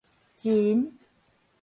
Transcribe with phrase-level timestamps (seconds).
[0.41, 0.83] 繩